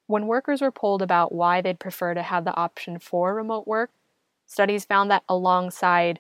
When 0.06 0.28
workers 0.28 0.62
were 0.62 0.72
polled 0.72 1.02
about 1.02 1.34
why 1.34 1.62
they'd 1.62 1.80
prefer 1.80 2.14
to 2.14 2.22
have 2.22 2.46
the 2.46 2.56
option 2.56 3.00
for 3.00 3.34
remote 3.34 3.66
work, 3.66 3.90
studies 4.46 4.86
found 4.86 5.10
that 5.10 5.24
alongside 5.28 6.20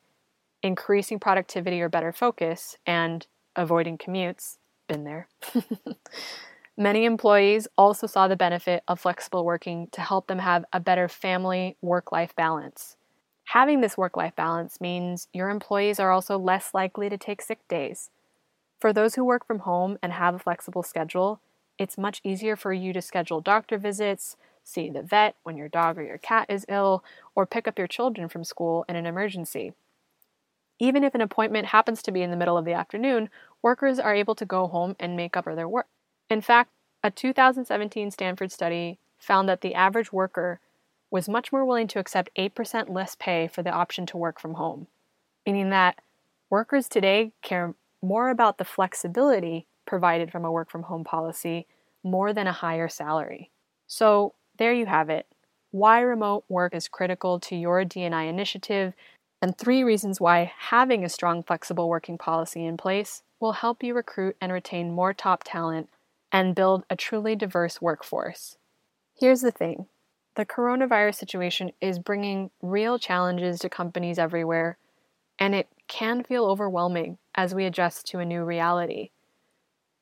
increasing 0.64 1.20
productivity 1.20 1.80
or 1.80 1.90
better 1.90 2.12
focus 2.12 2.76
and 2.88 3.28
avoiding 3.56 4.00
commutes, 4.00 4.58
been 4.88 5.04
there, 5.04 5.28
many 6.78 7.06
employees 7.06 7.68
also 7.78 8.08
saw 8.08 8.28
the 8.28 8.36
benefit 8.36 8.84
of 8.88 9.00
flexible 9.00 9.46
working 9.46 9.88
to 9.92 10.02
help 10.02 10.28
them 10.28 10.40
have 10.40 10.66
a 10.74 10.80
better 10.80 11.08
family 11.08 11.78
work 11.82 12.12
life 12.12 12.36
balance. 12.36 12.96
Having 13.46 13.82
this 13.82 13.98
work 13.98 14.16
life 14.18 14.36
balance 14.36 14.80
means 14.80 15.28
your 15.34 15.50
employees 15.50 16.00
are 16.00 16.12
also 16.12 16.38
less 16.38 16.74
likely 16.74 17.10
to 17.10 17.18
take 17.18 17.42
sick 17.42 17.60
days. 17.68 18.10
For 18.80 18.94
those 18.94 19.16
who 19.16 19.24
work 19.24 19.46
from 19.46 19.60
home 19.60 19.98
and 20.02 20.14
have 20.14 20.36
a 20.36 20.40
flexible 20.40 20.84
schedule, 20.84 21.40
it's 21.78 21.98
much 21.98 22.22
easier 22.24 22.56
for 22.56 22.74
you 22.74 22.94
to 22.94 23.02
schedule 23.02 23.42
doctor 23.42 23.78
visits, 23.78 24.36
see 24.64 24.90
the 24.90 25.02
vet 25.02 25.36
when 25.44 25.58
your 25.58 25.70
dog 25.70 25.98
or 25.98 26.04
your 26.04 26.18
cat 26.18 26.46
is 26.50 26.66
ill, 26.70 27.04
or 27.36 27.46
pick 27.46 27.68
up 27.68 27.78
your 27.78 27.88
children 27.88 28.30
from 28.30 28.44
school 28.44 28.86
in 28.88 28.96
an 28.96 29.06
emergency. 29.06 29.74
Even 30.80 31.04
if 31.04 31.16
an 31.16 31.22
appointment 31.22 31.68
happens 31.68 32.02
to 32.04 32.12
be 32.12 32.22
in 32.22 32.32
the 32.32 32.38
middle 32.38 32.58
of 32.58 32.66
the 32.66 32.74
afternoon, 32.74 33.30
workers 33.62 34.00
are 34.00 34.16
able 34.16 34.36
to 34.36 34.46
go 34.46 34.68
home 34.68 34.96
and 35.00 35.16
make 35.16 35.38
up 35.38 35.46
for 35.46 35.56
their 35.56 35.70
work. 35.70 35.88
In 36.30 36.42
fact, 36.42 36.72
a 37.04 37.12
2017 37.12 38.12
Stanford 38.12 38.52
study 38.52 38.98
found 39.20 39.48
that 39.50 39.62
the 39.62 39.76
average 39.76 40.12
worker 40.12 40.60
was 41.12 41.30
much 41.30 41.52
more 41.52 41.66
willing 41.66 41.88
to 41.88 42.00
accept 42.00 42.32
8% 42.38 42.90
less 42.90 43.16
pay 43.16 43.48
for 43.48 43.62
the 43.62 43.72
option 43.72 44.06
to 44.08 44.18
work 44.18 44.40
from 44.40 44.56
home, 44.56 44.88
meaning 45.46 45.70
that 45.70 46.00
workers 46.50 46.88
today 46.88 47.32
care 47.42 47.76
more 48.02 48.30
about 48.30 48.58
the 48.58 48.66
flexibility 48.66 49.68
provided 49.86 50.32
from 50.32 50.44
a 50.44 50.52
work 50.52 50.72
from 50.72 50.84
home 50.84 51.04
policy 51.04 51.68
more 52.04 52.34
than 52.34 52.48
a 52.48 52.52
higher 52.52 52.90
salary. 52.90 53.52
So, 53.86 54.34
there 54.58 54.74
you 54.74 54.86
have 54.86 55.10
it. 55.10 55.28
Why 55.72 56.02
remote 56.02 56.46
work 56.50 56.74
is 56.74 56.88
critical 56.88 57.40
to 57.42 57.56
your 57.56 57.84
D&I 57.86 58.24
initiative, 58.24 58.94
and 59.42 59.58
three 59.58 59.84
reasons 59.84 60.22
why 60.22 60.52
having 60.58 61.04
a 61.04 61.10
strong 61.10 61.44
flexible 61.44 61.90
working 61.90 62.18
policy 62.18 62.66
in 62.66 62.78
place 62.78 63.24
will 63.40 63.54
help 63.54 63.84
you 63.84 63.94
recruit 63.94 64.36
and 64.40 64.52
retain 64.52 64.92
more 64.92 65.14
top 65.14 65.44
talent 65.44 65.90
and 66.34 66.56
build 66.56 66.84
a 66.90 66.96
truly 66.96 67.36
diverse 67.36 67.80
workforce. 67.80 68.58
Here's 69.18 69.42
the 69.42 69.52
thing 69.52 69.86
the 70.36 70.46
coronavirus 70.46 71.16
situation 71.16 71.72
is 71.80 72.00
bringing 72.00 72.50
real 72.60 72.98
challenges 72.98 73.60
to 73.60 73.70
companies 73.70 74.18
everywhere, 74.18 74.78
and 75.38 75.54
it 75.54 75.68
can 75.88 76.24
feel 76.24 76.46
overwhelming 76.46 77.20
as 77.36 77.54
we 77.54 77.66
adjust 77.66 78.08
to 78.08 78.20
a 78.20 78.26
new 78.26 78.44
reality. 78.44 79.12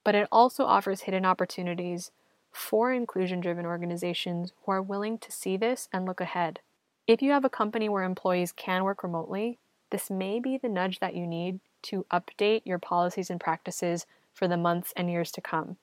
But 0.05 0.15
it 0.15 0.29
also 0.31 0.63
offers 0.63 1.01
hidden 1.01 1.25
opportunities 1.25 2.11
for 2.51 2.93
inclusion 2.93 3.41
driven 3.41 3.65
organizations 3.65 4.53
who 4.63 4.71
are 4.71 4.81
willing 4.81 5.17
to 5.19 5.31
see 5.31 5.57
this 5.57 5.89
and 5.91 6.05
look 6.05 6.21
ahead. 6.21 6.61
If 7.07 7.21
you 7.21 7.31
have 7.31 7.45
a 7.45 7.49
company 7.49 7.89
where 7.89 8.03
employees 8.03 8.53
can 8.53 8.83
work 8.85 9.03
remotely, 9.03 9.59
this 9.89 10.09
may 10.09 10.39
be 10.39 10.57
the 10.57 10.69
nudge 10.69 10.99
that 10.99 11.15
you 11.15 11.27
need 11.27 11.59
to 11.83 12.05
update 12.11 12.61
your 12.63 12.79
policies 12.79 13.29
and 13.29 13.39
practices 13.39 14.05
for 14.33 14.47
the 14.47 14.57
months 14.57 14.93
and 14.95 15.11
years 15.11 15.31
to 15.33 15.41
come. 15.41 15.77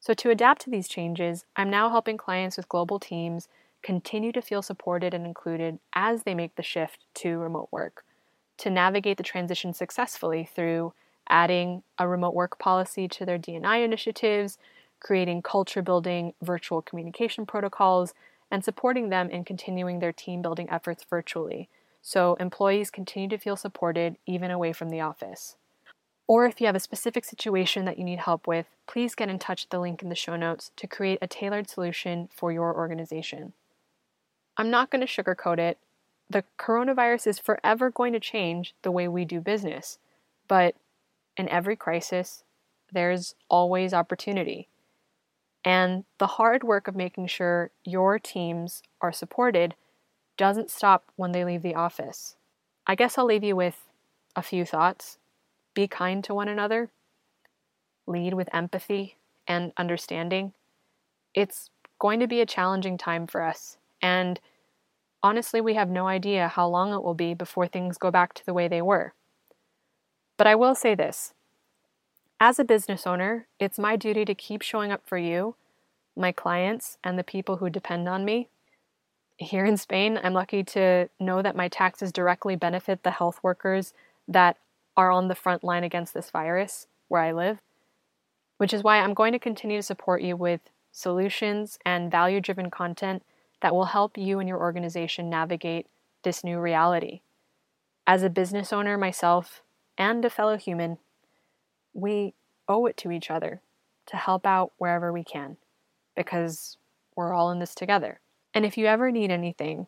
So, 0.00 0.14
to 0.14 0.30
adapt 0.30 0.62
to 0.62 0.70
these 0.70 0.88
changes, 0.88 1.44
I'm 1.56 1.70
now 1.70 1.90
helping 1.90 2.16
clients 2.16 2.56
with 2.56 2.68
global 2.68 2.98
teams 2.98 3.48
continue 3.82 4.32
to 4.32 4.42
feel 4.42 4.62
supported 4.62 5.14
and 5.14 5.26
included 5.26 5.78
as 5.94 6.22
they 6.22 6.34
make 6.34 6.56
the 6.56 6.62
shift 6.62 7.04
to 7.16 7.38
remote 7.38 7.68
work, 7.70 8.04
to 8.58 8.70
navigate 8.70 9.16
the 9.16 9.22
transition 9.22 9.72
successfully 9.72 10.48
through 10.52 10.92
adding 11.28 11.82
a 11.98 12.08
remote 12.08 12.34
work 12.34 12.58
policy 12.58 13.06
to 13.08 13.24
their 13.24 13.38
D&I 13.38 13.76
initiatives, 13.78 14.58
creating 15.00 15.42
culture 15.42 15.82
building 15.82 16.34
virtual 16.42 16.82
communication 16.82 17.46
protocols, 17.46 18.14
and 18.50 18.64
supporting 18.64 19.10
them 19.10 19.30
in 19.30 19.44
continuing 19.44 20.00
their 20.00 20.12
team 20.12 20.42
building 20.42 20.68
efforts 20.70 21.04
virtually 21.08 21.68
so 22.02 22.34
employees 22.34 22.90
continue 22.90 23.28
to 23.28 23.38
feel 23.38 23.56
supported 23.56 24.16
even 24.26 24.50
away 24.50 24.72
from 24.72 24.90
the 24.90 25.00
office. 25.00 25.56
Or 26.30 26.46
if 26.46 26.60
you 26.60 26.68
have 26.68 26.76
a 26.76 26.80
specific 26.80 27.24
situation 27.24 27.86
that 27.86 27.98
you 27.98 28.04
need 28.04 28.20
help 28.20 28.46
with, 28.46 28.66
please 28.86 29.16
get 29.16 29.28
in 29.28 29.40
touch 29.40 29.64
at 29.64 29.70
the 29.70 29.80
link 29.80 30.00
in 30.00 30.10
the 30.10 30.14
show 30.14 30.36
notes 30.36 30.70
to 30.76 30.86
create 30.86 31.18
a 31.20 31.26
tailored 31.26 31.68
solution 31.68 32.28
for 32.32 32.52
your 32.52 32.72
organization. 32.72 33.52
I'm 34.56 34.70
not 34.70 34.90
going 34.90 35.04
to 35.04 35.12
sugarcoat 35.12 35.58
it. 35.58 35.78
The 36.30 36.44
coronavirus 36.56 37.26
is 37.26 37.40
forever 37.40 37.90
going 37.90 38.12
to 38.12 38.20
change 38.20 38.74
the 38.82 38.92
way 38.92 39.08
we 39.08 39.24
do 39.24 39.40
business, 39.40 39.98
but 40.46 40.76
in 41.36 41.48
every 41.48 41.74
crisis, 41.74 42.44
there's 42.92 43.34
always 43.48 43.92
opportunity. 43.92 44.68
And 45.64 46.04
the 46.18 46.28
hard 46.38 46.62
work 46.62 46.86
of 46.86 46.94
making 46.94 47.26
sure 47.26 47.72
your 47.82 48.20
teams 48.20 48.84
are 49.00 49.10
supported 49.10 49.74
doesn't 50.36 50.70
stop 50.70 51.06
when 51.16 51.32
they 51.32 51.44
leave 51.44 51.62
the 51.62 51.74
office. 51.74 52.36
I 52.86 52.94
guess 52.94 53.18
I'll 53.18 53.26
leave 53.26 53.42
you 53.42 53.56
with 53.56 53.88
a 54.36 54.42
few 54.42 54.64
thoughts. 54.64 55.18
Be 55.74 55.86
kind 55.86 56.22
to 56.24 56.34
one 56.34 56.48
another. 56.48 56.90
Lead 58.06 58.34
with 58.34 58.48
empathy 58.52 59.16
and 59.46 59.72
understanding. 59.76 60.52
It's 61.34 61.70
going 61.98 62.20
to 62.20 62.26
be 62.26 62.40
a 62.40 62.46
challenging 62.46 62.98
time 62.98 63.26
for 63.26 63.42
us, 63.42 63.76
and 64.00 64.40
honestly, 65.22 65.60
we 65.60 65.74
have 65.74 65.88
no 65.88 66.08
idea 66.08 66.48
how 66.48 66.66
long 66.66 66.92
it 66.92 67.02
will 67.02 67.14
be 67.14 67.34
before 67.34 67.66
things 67.66 67.98
go 67.98 68.10
back 68.10 68.34
to 68.34 68.46
the 68.46 68.54
way 68.54 68.68
they 68.68 68.82
were. 68.82 69.12
But 70.36 70.46
I 70.46 70.54
will 70.54 70.74
say 70.74 70.94
this 70.94 71.34
as 72.40 72.58
a 72.58 72.64
business 72.64 73.06
owner, 73.06 73.46
it's 73.58 73.78
my 73.78 73.96
duty 73.96 74.24
to 74.24 74.34
keep 74.34 74.62
showing 74.62 74.90
up 74.90 75.02
for 75.04 75.18
you, 75.18 75.56
my 76.16 76.32
clients, 76.32 76.96
and 77.04 77.18
the 77.18 77.24
people 77.24 77.58
who 77.58 77.68
depend 77.68 78.08
on 78.08 78.24
me. 78.24 78.48
Here 79.36 79.66
in 79.66 79.76
Spain, 79.76 80.18
I'm 80.22 80.32
lucky 80.32 80.64
to 80.64 81.10
know 81.20 81.42
that 81.42 81.54
my 81.54 81.68
taxes 81.68 82.12
directly 82.12 82.56
benefit 82.56 83.02
the 83.02 83.10
health 83.10 83.40
workers 83.42 83.92
that 84.26 84.56
are 85.00 85.10
on 85.10 85.28
the 85.28 85.34
front 85.34 85.64
line 85.64 85.82
against 85.82 86.12
this 86.12 86.30
virus 86.30 86.86
where 87.08 87.22
I 87.22 87.32
live, 87.32 87.58
which 88.58 88.74
is 88.74 88.84
why 88.84 88.98
I'm 88.98 89.14
going 89.14 89.32
to 89.32 89.38
continue 89.38 89.78
to 89.78 89.82
support 89.82 90.20
you 90.20 90.36
with 90.36 90.60
solutions 90.92 91.78
and 91.86 92.10
value 92.10 92.38
driven 92.38 92.70
content 92.70 93.22
that 93.62 93.74
will 93.74 93.86
help 93.86 94.18
you 94.18 94.40
and 94.40 94.48
your 94.48 94.58
organization 94.58 95.30
navigate 95.30 95.86
this 96.22 96.44
new 96.44 96.60
reality. 96.60 97.22
As 98.06 98.22
a 98.22 98.28
business 98.28 98.74
owner 98.74 98.98
myself 98.98 99.62
and 99.96 100.22
a 100.22 100.28
fellow 100.28 100.58
human, 100.58 100.98
we 101.94 102.34
owe 102.68 102.84
it 102.84 102.98
to 102.98 103.10
each 103.10 103.30
other 103.30 103.62
to 104.04 104.18
help 104.18 104.46
out 104.46 104.72
wherever 104.76 105.10
we 105.10 105.24
can 105.24 105.56
because 106.14 106.76
we're 107.16 107.32
all 107.32 107.50
in 107.50 107.58
this 107.58 107.74
together. 107.74 108.20
And 108.52 108.66
if 108.66 108.76
you 108.76 108.84
ever 108.84 109.10
need 109.10 109.30
anything, 109.30 109.86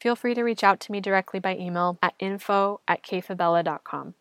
feel 0.00 0.14
free 0.14 0.34
to 0.34 0.44
reach 0.44 0.62
out 0.62 0.78
to 0.80 0.92
me 0.92 1.00
directly 1.00 1.40
by 1.40 1.56
email 1.56 1.98
at 2.00 2.14
info 2.20 2.80
at 2.86 3.02
kayfabella.com. 3.02 4.14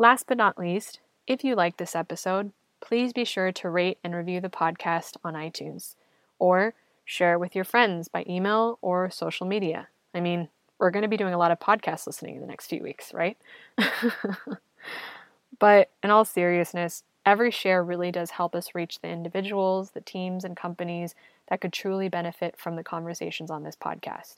Last 0.00 0.28
but 0.28 0.38
not 0.38 0.56
least, 0.56 1.00
if 1.26 1.42
you 1.42 1.56
like 1.56 1.76
this 1.76 1.96
episode, 1.96 2.52
please 2.80 3.12
be 3.12 3.24
sure 3.24 3.50
to 3.50 3.68
rate 3.68 3.98
and 4.04 4.14
review 4.14 4.40
the 4.40 4.48
podcast 4.48 5.16
on 5.24 5.34
iTunes 5.34 5.96
or 6.38 6.74
share 7.04 7.32
it 7.32 7.40
with 7.40 7.56
your 7.56 7.64
friends 7.64 8.06
by 8.06 8.24
email 8.28 8.78
or 8.80 9.10
social 9.10 9.44
media. 9.44 9.88
I 10.14 10.20
mean, 10.20 10.50
we're 10.78 10.92
going 10.92 11.02
to 11.02 11.08
be 11.08 11.16
doing 11.16 11.34
a 11.34 11.38
lot 11.38 11.50
of 11.50 11.58
podcast 11.58 12.06
listening 12.06 12.36
in 12.36 12.40
the 12.40 12.46
next 12.46 12.68
few 12.68 12.80
weeks, 12.80 13.12
right? 13.12 13.36
but 15.58 15.90
in 16.04 16.10
all 16.10 16.24
seriousness, 16.24 17.02
every 17.26 17.50
share 17.50 17.82
really 17.82 18.12
does 18.12 18.30
help 18.30 18.54
us 18.54 18.76
reach 18.76 19.00
the 19.00 19.08
individuals, 19.08 19.90
the 19.90 20.00
teams, 20.00 20.44
and 20.44 20.56
companies 20.56 21.16
that 21.48 21.60
could 21.60 21.72
truly 21.72 22.08
benefit 22.08 22.56
from 22.56 22.76
the 22.76 22.84
conversations 22.84 23.50
on 23.50 23.64
this 23.64 23.74
podcast. 23.74 24.36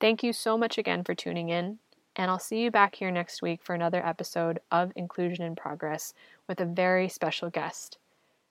Thank 0.00 0.22
you 0.22 0.34
so 0.34 0.58
much 0.58 0.76
again 0.76 1.02
for 1.02 1.14
tuning 1.14 1.48
in, 1.48 1.78
and 2.16 2.30
I'll 2.30 2.38
see 2.38 2.62
you 2.62 2.70
back 2.70 2.96
here 2.96 3.10
next 3.10 3.42
week 3.42 3.62
for 3.62 3.74
another 3.74 4.04
episode 4.04 4.58
of 4.72 4.92
Inclusion 4.96 5.44
in 5.44 5.54
Progress 5.54 6.14
with 6.48 6.60
a 6.60 6.64
very 6.64 7.08
special 7.08 7.50
guest. 7.50 7.98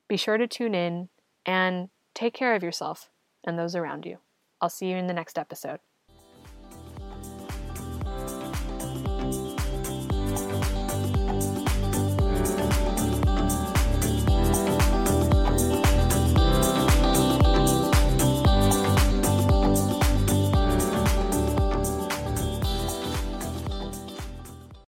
Be 0.08 0.18
sure 0.18 0.38
to 0.38 0.48
tune 0.48 0.76
in 0.76 1.10
and 1.46 1.90
take 2.14 2.34
care 2.34 2.56
of 2.56 2.64
yourself 2.64 3.10
and 3.44 3.58
those 3.58 3.76
around 3.76 4.06
you. 4.06 4.20
I'll 4.62 4.70
see 4.70 4.90
you 4.90 4.98
in 4.98 5.08
the 5.08 5.14
next 5.14 5.38
episode. 5.38 5.80